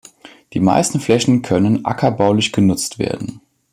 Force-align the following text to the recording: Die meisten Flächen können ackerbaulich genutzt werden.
Die 0.53 0.59
meisten 0.59 0.99
Flächen 0.99 1.43
können 1.43 1.85
ackerbaulich 1.85 2.51
genutzt 2.51 2.97
werden. 2.97 3.39